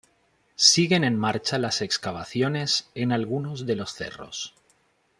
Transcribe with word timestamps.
Siguen 0.71 1.03
en 1.03 1.15
marcha 1.15 1.59
las 1.59 1.83
excavaciones 1.83 2.89
en 2.95 3.11
algunos 3.11 3.67
de 3.67 3.75
los 3.75 3.93
cerros. 3.93 4.55